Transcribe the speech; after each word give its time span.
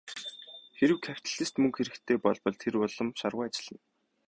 Хэрэв 0.77 0.97
капиталистад 1.07 1.57
мөнгө 1.59 1.77
хэрэгтэй 1.77 2.17
болбол 2.25 2.55
тэр 2.61 2.73
улам 2.77 3.07
шаргуу 3.19 3.45
ажиллана. 3.45 3.81